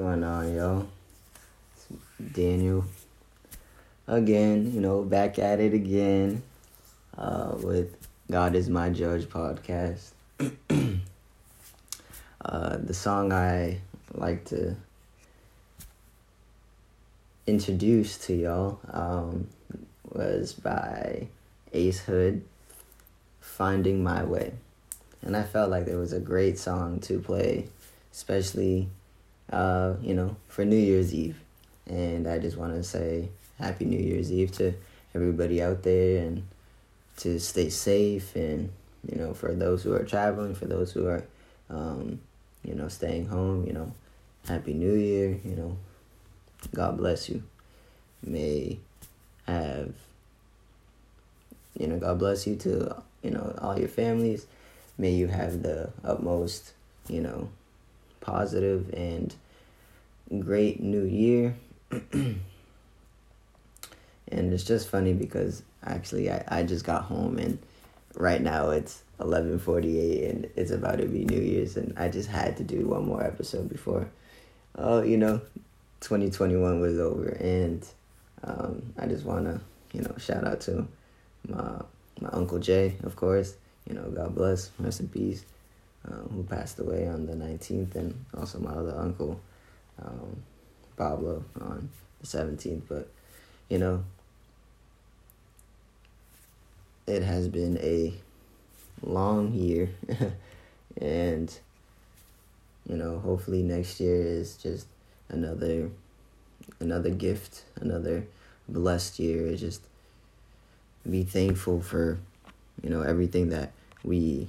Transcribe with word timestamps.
going 0.00 0.24
on? 0.24 0.88
It's 1.74 1.86
Daniel. 2.32 2.86
Again, 4.06 4.72
you 4.72 4.80
know, 4.80 5.02
back 5.02 5.38
at 5.38 5.60
it 5.60 5.74
again 5.74 6.42
uh, 7.18 7.52
with 7.58 7.94
God 8.30 8.54
is 8.54 8.70
My 8.70 8.88
Judge 8.88 9.26
podcast. 9.26 10.12
uh, 12.40 12.76
the 12.78 12.94
song 12.94 13.30
I 13.34 13.80
like 14.14 14.46
to 14.46 14.74
introduce 17.46 18.16
to 18.26 18.34
y'all 18.34 18.80
um, 18.90 19.48
was 20.10 20.54
by 20.54 21.28
Ace 21.74 22.00
Hood, 22.00 22.42
Finding 23.42 24.02
My 24.02 24.24
Way. 24.24 24.54
And 25.20 25.36
I 25.36 25.42
felt 25.42 25.68
like 25.68 25.88
it 25.88 25.96
was 25.96 26.14
a 26.14 26.20
great 26.20 26.58
song 26.58 27.00
to 27.00 27.20
play, 27.20 27.68
especially 28.12 28.88
uh, 29.50 29.94
you 30.02 30.14
know, 30.14 30.36
for 30.48 30.64
New 30.64 30.76
Year's 30.76 31.14
Eve. 31.14 31.40
And 31.86 32.26
I 32.28 32.38
just 32.38 32.56
want 32.56 32.74
to 32.74 32.82
say 32.82 33.28
Happy 33.58 33.84
New 33.84 33.98
Year's 33.98 34.32
Eve 34.32 34.52
to 34.52 34.74
everybody 35.14 35.62
out 35.62 35.82
there 35.82 36.22
and 36.24 36.46
to 37.18 37.38
stay 37.38 37.68
safe 37.68 38.34
and, 38.36 38.70
you 39.10 39.18
know, 39.18 39.34
for 39.34 39.52
those 39.54 39.82
who 39.82 39.92
are 39.92 40.04
traveling, 40.04 40.54
for 40.54 40.66
those 40.66 40.92
who 40.92 41.06
are, 41.06 41.24
um, 41.68 42.20
you 42.64 42.74
know, 42.74 42.88
staying 42.88 43.26
home, 43.26 43.66
you 43.66 43.72
know, 43.72 43.92
Happy 44.46 44.72
New 44.72 44.94
Year, 44.94 45.38
you 45.44 45.56
know, 45.56 45.76
God 46.74 46.96
bless 46.96 47.28
you. 47.28 47.42
May 48.22 48.78
have, 49.46 49.94
you 51.78 51.86
know, 51.86 51.98
God 51.98 52.18
bless 52.18 52.46
you 52.46 52.56
to, 52.56 53.02
you 53.22 53.30
know, 53.30 53.54
all 53.60 53.78
your 53.78 53.88
families. 53.88 54.46
May 54.98 55.12
you 55.12 55.28
have 55.28 55.62
the 55.62 55.90
utmost, 56.04 56.72
you 57.08 57.20
know, 57.20 57.48
positive 58.20 58.92
and 58.92 59.34
great 60.38 60.80
new 60.80 61.04
year. 61.04 61.56
and 62.12 62.40
it's 64.28 64.64
just 64.64 64.88
funny 64.88 65.12
because 65.12 65.62
actually 65.84 66.30
I, 66.30 66.44
I 66.48 66.62
just 66.62 66.84
got 66.84 67.04
home 67.04 67.38
and 67.38 67.58
right 68.14 68.40
now 68.40 68.70
it's 68.70 69.02
11:48 69.18 70.30
and 70.30 70.48
it's 70.56 70.70
about 70.70 70.98
to 70.98 71.06
be 71.06 71.24
New 71.24 71.40
Year's 71.40 71.76
and 71.76 71.98
I 71.98 72.08
just 72.08 72.28
had 72.28 72.56
to 72.58 72.64
do 72.64 72.86
one 72.86 73.06
more 73.06 73.22
episode 73.22 73.68
before 73.68 74.08
oh 74.76 75.02
you 75.02 75.16
know 75.16 75.40
2021 76.00 76.80
was 76.80 76.98
over. 76.98 77.28
And 77.28 77.86
um, 78.44 78.94
I 78.98 79.06
just 79.06 79.24
want 79.24 79.44
to 79.46 79.60
you 79.92 80.02
know 80.02 80.14
shout 80.18 80.46
out 80.46 80.60
to 80.62 80.86
my 81.48 81.82
my 82.20 82.28
uncle 82.30 82.58
Jay 82.58 82.96
of 83.02 83.16
course. 83.16 83.54
You 83.88 83.94
know 83.94 84.10
God 84.10 84.34
bless 84.34 84.70
rest 84.78 85.00
in 85.00 85.08
peace 85.08 85.44
um, 86.08 86.28
who 86.32 86.42
passed 86.44 86.78
away 86.78 87.06
on 87.08 87.26
the 87.26 87.34
19th, 87.34 87.94
and 87.94 88.24
also 88.36 88.58
my 88.58 88.70
other 88.70 88.96
uncle, 88.96 89.40
um, 90.02 90.42
Pablo, 90.96 91.44
on 91.60 91.90
the 92.20 92.26
17th. 92.26 92.82
But, 92.88 93.08
you 93.68 93.78
know, 93.78 94.04
it 97.06 97.22
has 97.22 97.48
been 97.48 97.78
a 97.78 98.14
long 99.02 99.52
year, 99.52 99.90
and, 101.00 101.52
you 102.88 102.96
know, 102.96 103.18
hopefully 103.18 103.62
next 103.62 104.00
year 104.00 104.22
is 104.22 104.56
just 104.56 104.86
another 105.28 105.90
another 106.78 107.10
gift, 107.10 107.64
another 107.76 108.26
blessed 108.68 109.18
year. 109.18 109.54
Just 109.56 109.82
be 111.08 111.22
thankful 111.22 111.80
for, 111.80 112.18
you 112.82 112.90
know, 112.90 113.02
everything 113.02 113.50
that 113.50 113.72
we 114.04 114.48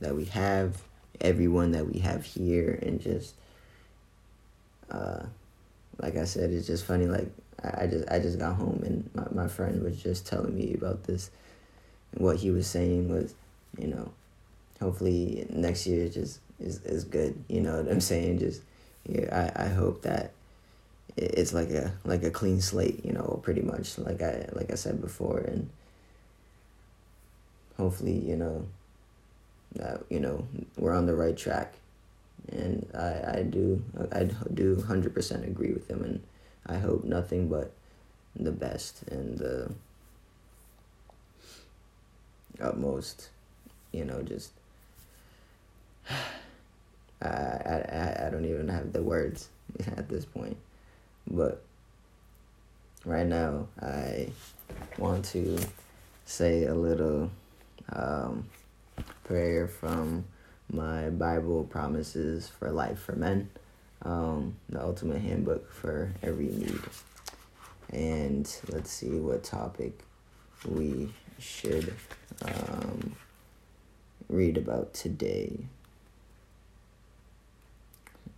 that 0.00 0.14
we 0.14 0.24
have, 0.26 0.82
everyone 1.20 1.72
that 1.72 1.86
we 1.86 2.00
have 2.00 2.24
here, 2.24 2.78
and 2.82 3.00
just 3.00 3.34
uh, 4.90 5.24
like 5.98 6.16
I 6.16 6.24
said, 6.24 6.50
it's 6.50 6.66
just 6.66 6.84
funny. 6.84 7.06
Like 7.06 7.30
I, 7.62 7.84
I 7.84 7.86
just 7.86 8.10
I 8.10 8.18
just 8.18 8.38
got 8.38 8.56
home 8.56 8.82
and 8.84 9.10
my 9.14 9.42
my 9.44 9.48
friend 9.48 9.82
was 9.82 10.02
just 10.02 10.26
telling 10.26 10.54
me 10.54 10.74
about 10.74 11.04
this. 11.04 11.30
What 12.14 12.38
he 12.38 12.50
was 12.50 12.66
saying 12.66 13.08
was, 13.08 13.34
you 13.78 13.86
know, 13.86 14.10
hopefully 14.80 15.46
next 15.50 15.86
year 15.86 16.08
just 16.08 16.40
is 16.58 16.82
is 16.82 17.04
good. 17.04 17.42
You 17.48 17.60
know 17.60 17.82
what 17.82 17.90
I'm 17.90 18.00
saying? 18.00 18.38
Just 18.38 18.62
yeah, 19.08 19.52
I 19.56 19.64
I 19.64 19.68
hope 19.68 20.02
that 20.02 20.32
it's 21.16 21.52
like 21.52 21.70
a 21.70 21.92
like 22.04 22.22
a 22.24 22.30
clean 22.30 22.60
slate. 22.60 23.04
You 23.04 23.12
know, 23.12 23.40
pretty 23.42 23.62
much 23.62 23.98
like 23.98 24.22
I 24.22 24.48
like 24.52 24.72
I 24.72 24.76
said 24.76 25.00
before, 25.00 25.38
and 25.38 25.70
hopefully 27.76 28.18
you 28.18 28.36
know 28.36 28.66
that 29.76 30.02
you 30.08 30.20
know 30.20 30.46
we're 30.76 30.94
on 30.94 31.06
the 31.06 31.14
right 31.14 31.36
track, 31.36 31.74
and 32.50 32.86
I 32.94 33.38
I 33.38 33.42
do 33.42 33.82
I 34.12 34.28
do 34.54 34.82
hundred 34.82 35.14
percent 35.14 35.44
agree 35.44 35.72
with 35.72 35.88
him, 35.90 36.02
and 36.04 36.22
I 36.66 36.78
hope 36.78 37.04
nothing 37.04 37.48
but 37.48 37.72
the 38.36 38.52
best 38.52 39.02
and 39.08 39.38
the 39.38 39.72
utmost, 42.60 43.30
you 43.92 44.04
know, 44.04 44.22
just. 44.22 44.52
I, 47.22 47.26
I, 47.28 48.24
I 48.26 48.30
don't 48.30 48.46
even 48.46 48.68
have 48.68 48.94
the 48.94 49.02
words 49.02 49.50
at 49.96 50.08
this 50.08 50.24
point. 50.24 50.56
But 51.30 51.62
right 53.04 53.26
now, 53.26 53.68
I 53.80 54.30
want 54.98 55.24
to 55.26 55.58
say 56.24 56.64
a 56.64 56.74
little 56.74 57.30
um, 57.92 58.46
prayer 59.30 59.68
from 59.68 60.24
my 60.72 61.08
Bible 61.08 61.62
Promises 61.62 62.48
for 62.48 62.68
Life 62.72 62.98
for 62.98 63.12
Men, 63.12 63.48
um, 64.02 64.56
the 64.68 64.82
ultimate 64.82 65.20
handbook 65.20 65.72
for 65.72 66.12
every 66.20 66.48
need. 66.48 66.80
And 67.90 68.52
let's 68.72 68.90
see 68.90 69.20
what 69.20 69.44
topic 69.44 70.00
we 70.68 71.14
should 71.38 71.94
um, 72.44 73.14
read 74.28 74.56
about 74.56 74.94
today. 74.94 75.60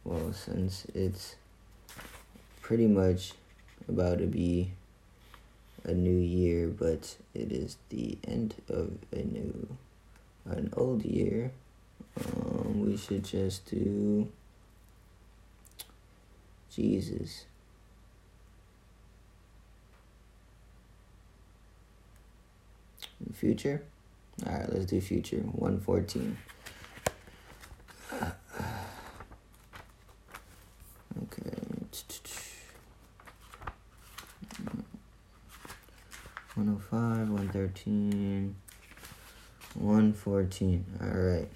Well, 0.05 0.35
since 0.35 0.85
it's 0.95 1.37
pretty 2.61 2.87
much 2.87 3.33
about 3.89 4.19
to 4.19 4.27
be 4.27 4.73
a 5.85 5.95
new 5.95 6.19
year, 6.19 6.69
but 6.69 7.17
it 7.33 7.51
is 7.51 7.79
the 7.89 8.19
end 8.29 8.57
of 8.69 8.91
a 9.11 9.23
new 9.23 9.79
an 10.45 10.73
old 10.77 11.05
year, 11.05 11.53
um, 12.19 12.87
we 12.87 12.97
should 12.97 13.25
just 13.25 13.67
do 13.71 14.29
Jesus. 16.75 17.45
Future? 23.35 23.83
Alright, 24.47 24.73
let's 24.73 24.87
do 24.87 25.01
future. 25.01 25.39
114. 25.39 26.37
Okay. 31.25 31.63
105, 36.55 37.31
113. 37.31 38.55
114. 39.83 40.85
All 41.01 41.09
right. 41.09 41.49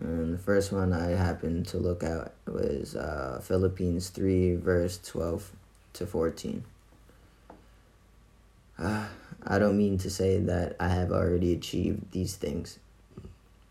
And 0.00 0.34
the 0.34 0.38
first 0.38 0.72
one 0.72 0.92
I 0.92 1.10
happened 1.10 1.66
to 1.68 1.78
look 1.78 2.02
at 2.02 2.32
was 2.46 2.96
uh, 2.96 3.40
Philippians 3.42 4.08
3, 4.10 4.56
verse 4.56 4.98
12 4.98 5.52
to 5.94 6.06
14. 6.06 6.64
Uh, 8.78 9.06
I 9.46 9.58
don't 9.58 9.76
mean 9.76 9.98
to 9.98 10.10
say 10.10 10.38
that 10.38 10.76
I 10.78 10.88
have 10.88 11.10
already 11.10 11.52
achieved 11.52 12.12
these 12.12 12.36
things, 12.36 12.78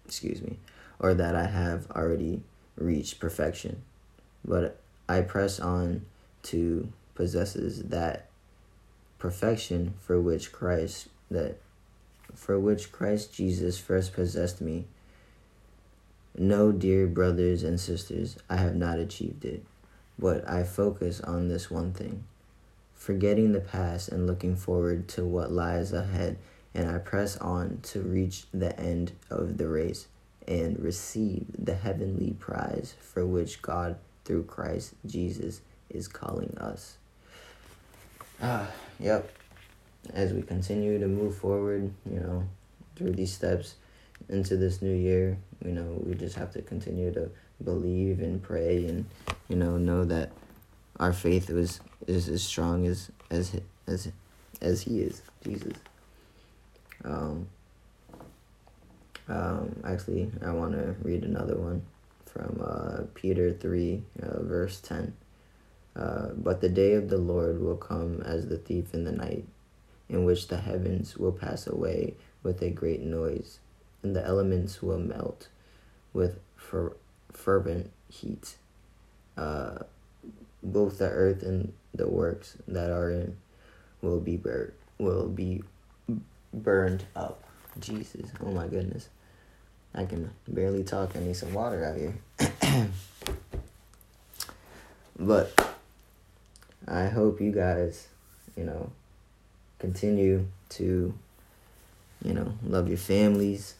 excuse 0.06 0.42
me, 0.42 0.58
or 1.00 1.14
that 1.14 1.34
I 1.34 1.46
have 1.46 1.90
already 1.92 2.44
reached 2.76 3.22
perfection, 3.22 3.82
but 4.44 4.82
I 5.08 5.22
press 5.22 5.62
on 5.62 6.06
to 6.44 6.92
possesses 7.16 7.84
that 7.84 8.28
perfection 9.18 9.94
for 10.02 10.20
which 10.20 10.52
Christ 10.52 11.08
that 11.32 11.58
for 12.36 12.60
which 12.60 12.92
Christ 12.92 13.34
Jesus 13.34 13.78
first 13.78 14.14
possessed 14.14 14.62
me. 14.62 14.86
No, 16.38 16.72
dear 16.72 17.08
brothers 17.08 17.64
and 17.64 17.80
sisters, 17.80 18.38
I 18.50 18.58
have 18.58 18.76
not 18.76 19.00
achieved 19.00 19.44
it, 19.44 19.66
but 20.18 20.48
I 20.48 20.64
focus 20.64 21.20
on 21.22 21.48
this 21.48 21.70
one 21.70 21.92
thing 21.94 22.24
forgetting 23.02 23.52
the 23.52 23.60
past 23.60 24.10
and 24.10 24.28
looking 24.28 24.56
forward 24.56 25.08
to 25.08 25.26
what 25.26 25.52
lies 25.52 25.92
ahead, 25.92 26.38
and 26.76 26.88
I 26.88 27.00
press 27.00 27.36
on 27.38 27.80
to 27.82 28.00
reach 28.00 28.46
the 28.54 28.80
end 28.80 29.14
of 29.32 29.58
the 29.58 29.68
race 29.68 30.08
and 30.48 30.80
receive 30.80 31.48
the 31.58 31.74
heavenly 31.74 32.36
prize 32.38 32.94
for 33.02 33.26
which 33.26 33.64
God, 33.64 33.96
through 34.24 34.44
Christ 34.44 34.94
Jesus, 35.04 35.62
is 35.90 36.08
calling 36.08 36.56
us. 36.60 36.98
Ah, 38.40 38.68
yep 39.00 39.41
as 40.14 40.34
we 40.34 40.42
continue 40.42 41.00
to 41.00 41.08
move 41.08 41.38
forward, 41.38 41.94
you 42.10 42.20
know, 42.20 42.48
through 42.96 43.12
these 43.12 43.34
steps 43.34 43.76
into 44.30 44.58
this 44.58 44.82
new 44.82 44.94
year, 44.94 45.38
you 45.64 45.72
know, 45.72 46.02
we 46.06 46.16
just 46.16 46.36
have 46.36 46.52
to 46.54 46.62
continue 46.62 47.12
to 47.14 47.30
believe 47.64 48.20
and 48.20 48.42
pray 48.42 48.86
and 48.86 49.06
you 49.48 49.56
know 49.56 49.78
know 49.78 50.04
that 50.04 50.32
our 51.00 51.14
faith 51.14 51.50
was 51.50 51.80
is 52.08 52.28
as 52.28 52.44
strong 52.44 52.88
as 52.88 53.12
as 53.30 53.60
as 53.88 54.12
as 54.62 54.82
he 54.82 55.02
is 55.02 55.22
jesus. 55.44 55.74
Um 57.04 57.48
um 59.28 59.82
actually 59.86 60.32
i 60.46 60.52
want 60.52 60.74
to 60.74 60.96
read 61.04 61.24
another 61.24 61.56
one 61.56 61.84
from 62.26 62.62
uh, 62.64 63.04
peter 63.14 63.54
3 63.54 64.02
uh, 64.24 64.44
verse 64.44 64.80
10 64.82 65.14
uh, 65.96 66.28
but 66.36 66.62
the 66.62 66.70
day 66.70 66.94
of 66.94 67.10
the 67.10 67.18
lord 67.18 67.62
will 67.62 67.76
come 67.76 68.22
as 68.22 68.48
the 68.48 68.58
thief 68.58 68.94
in 68.94 69.04
the 69.04 69.12
night 69.12 69.46
in 70.12 70.26
which 70.26 70.50
the 70.50 70.58
heavens 70.58 71.18
will 71.18 71.32
pass 71.32 71.66
away 71.66 72.14
with 72.44 72.62
a 72.62 72.70
great 72.70 73.02
noise 73.02 73.60
and 74.04 74.16
the 74.16 74.26
elements 74.26 74.84
will 74.84 75.00
melt 75.00 75.48
with 76.14 76.40
fer- 76.58 76.98
fervent 77.32 77.90
heat. 78.10 78.58
Uh, 79.38 79.80
both 80.62 80.98
the 80.98 81.08
earth 81.08 81.44
and 81.44 81.72
the 81.96 82.08
works 82.08 82.58
that 82.68 82.92
are 82.92 83.10
in 83.10 83.38
will 84.02 84.20
be 84.20 84.36
bur- 84.36 84.74
will 84.98 85.30
be 85.30 85.64
burned 86.54 87.06
up. 87.16 87.44
Jesus, 87.80 88.30
oh 88.44 88.52
my 88.52 88.68
goodness. 88.68 89.08
I 89.96 90.06
can 90.06 90.32
barely 90.48 90.84
talk. 90.84 91.16
I 91.16 91.20
need 91.20 91.36
some 91.36 91.54
water 91.54 91.86
out 91.86 91.98
here. 91.98 92.90
but 95.20 95.76
I 96.88 97.08
hope 97.08 97.40
you 97.40 97.52
guys, 97.52 98.08
you 98.58 98.64
know, 98.66 98.92
continue 99.82 100.46
to, 100.70 101.12
you 102.24 102.34
know, 102.34 102.54
love 102.64 102.88
your 102.88 103.00
families, 103.00 103.74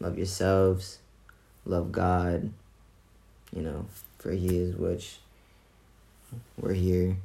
love 0.00 0.16
yourselves, 0.16 0.98
love 1.66 1.92
God, 1.92 2.50
you 3.54 3.60
know, 3.60 3.84
for 4.18 4.32
He 4.32 4.56
is 4.56 4.74
which 4.74 5.18
we're 6.56 6.72
here 6.72 7.18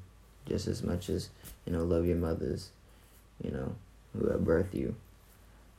just 0.45 0.67
as 0.67 0.83
much 0.83 1.09
as, 1.09 1.29
you 1.65 1.71
know, 1.71 1.83
love 1.83 2.05
your 2.05 2.17
mothers, 2.17 2.71
you 3.41 3.51
know, 3.51 3.73
who 4.13 4.27
have 4.27 4.41
birthed 4.41 4.73
you. 4.73 4.95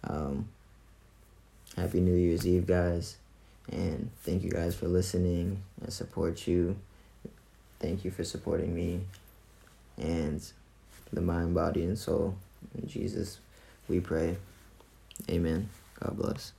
Um, 0.03 0.49
happy 1.77 2.01
New 2.01 2.15
Year's 2.15 2.47
Eve, 2.47 2.67
guys. 2.67 3.19
And 3.71 4.11
thank 4.23 4.43
you 4.43 4.51
guys 4.51 4.75
for 4.75 4.89
listening. 4.89 5.63
I 5.87 5.91
support 5.91 6.49
you. 6.49 6.77
Thank 7.81 8.03
you 8.05 8.11
for 8.11 8.25
supporting 8.25 8.75
me 8.75 9.03
and 9.99 10.43
the 11.13 11.21
mind, 11.21 11.55
body, 11.55 11.85
and 11.85 11.99
soul. 11.99 12.37
In 12.77 12.89
Jesus, 12.89 13.39
we 13.89 14.01
pray. 14.01 14.37
Amen. 15.31 15.69
God 16.01 16.17
bless. 16.17 16.53